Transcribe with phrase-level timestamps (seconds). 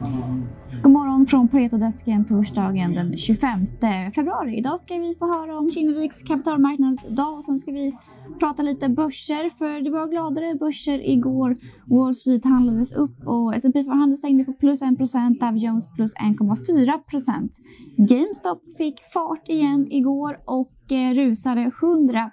[0.00, 0.48] Mm.
[0.82, 3.66] God morgon från Paretodesken torsdagen den 25
[4.14, 4.56] februari.
[4.56, 7.96] Idag ska vi få höra om Kinneviks kapitalmarknadsdag och sen ska vi
[8.38, 11.56] prata lite börser för det var gladare börser igår.
[11.86, 17.50] Wall Street handlades upp och S&P 500 stängde på plus 1 Dow Jones plus 1,4%
[17.96, 22.30] GameStop fick fart igen igår och eh, rusade 100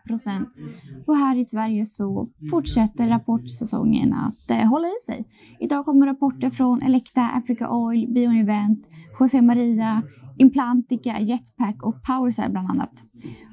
[1.07, 5.25] Och här i Sverige så fortsätter rapportsäsongen att eh, hålla i sig.
[5.60, 8.88] Idag kommer rapporter från Elekta, Africa Oil, Bioinvent,
[9.19, 10.04] José Maria,
[10.37, 13.04] Implantica, Jetpack och Powercell bland annat.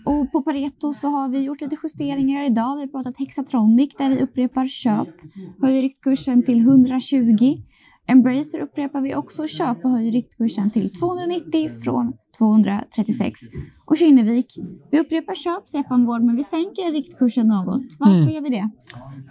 [0.06, 2.76] Och på Pareto så har vi gjort lite justeringar idag.
[2.76, 5.08] Vi har pratat Hexatronic där vi upprepar köp,
[5.62, 7.62] höjer riktkursen till 120.
[8.06, 13.40] Embracer upprepar vi också köp och höjer riktkursen till 290 från 236.
[13.86, 14.46] Och Kinnevik,
[14.90, 17.82] vi upprepar köp Stefan Wård, men vi sänker riktkursen något.
[17.98, 18.30] Varför mm.
[18.30, 18.70] gör vi det?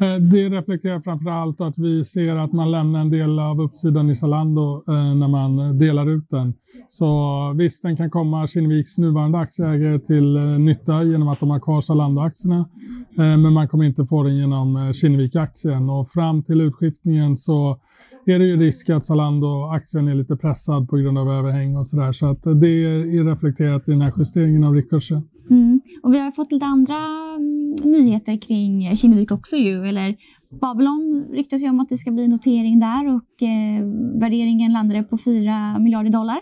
[0.06, 4.10] Eh, det reflekterar framför allt att vi ser att man lämnar en del av uppsidan
[4.10, 6.54] i Zalando eh, när man delar ut den.
[6.90, 11.60] Så visst, den kan komma Kinneviks nuvarande aktieägare till eh, nytta genom att de har
[11.60, 12.70] kvar Zalando-aktierna.
[13.16, 17.78] Men man kommer inte få den genom Kinnevik-aktien och fram till utskiftningen så
[18.26, 22.12] är det ju risk att Zalando-aktien är lite pressad på grund av överhäng och sådär.
[22.12, 25.22] Så att det är reflekterat i den här justeringen av riktkursen.
[25.50, 25.82] Mm.
[26.04, 30.16] Och vi har fått lite andra mm, nyheter kring Kinnevik också ju, eller
[30.62, 33.86] Babylon ryktas ju om att det ska bli notering där och eh,
[34.20, 36.40] värderingen landade på 4 miljarder dollar.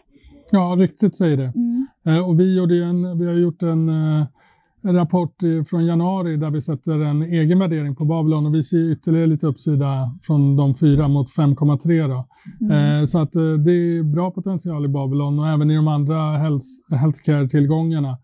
[0.51, 1.53] Ja, ryktet säger det.
[1.55, 1.87] Mm.
[2.05, 4.25] Eh, och vi, gjorde en, vi har gjort en eh,
[4.83, 5.35] en rapport
[5.69, 9.47] från januari där vi sätter en egen värdering på Babylon och vi ser ytterligare lite
[9.47, 9.87] uppsida
[10.21, 12.23] från de fyra mot 5,3.
[12.61, 13.01] Mm.
[13.01, 16.37] Eh, så att eh, det är bra potential i Babylon och även i de andra
[16.37, 18.17] health, healthcare-tillgångarna.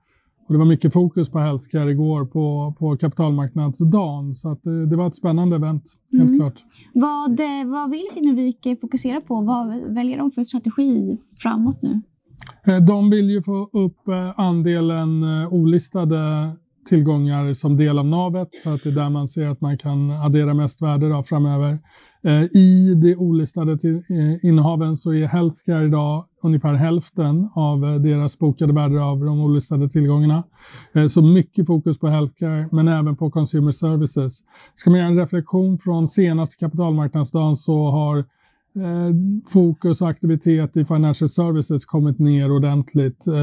[0.48, 4.88] Och det var mycket fokus på healthcare igår på, på kapitalmarknadsdagen så att det, eh,
[4.88, 6.40] det var ett spännande event, helt mm.
[6.40, 6.64] klart.
[6.94, 9.42] Vad, vad vill Kinnevik fokusera på?
[9.42, 12.02] Vad väljer de för strategi framåt nu?
[12.68, 16.52] Eh, de vill ju få upp eh, andelen eh, olistade
[16.90, 20.12] tillgångar som del av navet för att det är där man ser att man kan
[20.12, 21.80] addera mest värde framöver.
[22.52, 23.78] I de olistade
[24.44, 30.44] innehaven så är healthcare idag ungefär hälften av deras bokade värde av de olistade tillgångarna.
[31.10, 34.40] Så mycket fokus på healthcare men även på consumer services.
[34.76, 38.26] Ska man göra en reflektion från senaste kapitalmarknadsdagen så har
[38.78, 39.14] Eh,
[39.46, 43.34] fokus och aktivitet i financial services kommit ner ordentligt eh,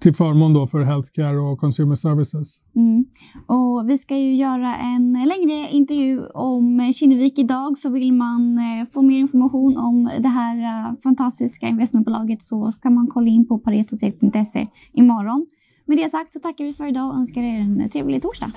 [0.00, 2.60] till förmån då för healthcare och consumer services.
[2.76, 3.04] Mm.
[3.46, 8.86] Och vi ska ju göra en längre intervju om Kinnevik idag så vill man eh,
[8.92, 13.58] få mer information om det här eh, fantastiska investmentbolaget så ska man kolla in på
[13.58, 15.46] paretosek.se imorgon.
[15.84, 18.52] Med det sagt så tackar vi för idag och önskar er en trevlig torsdag.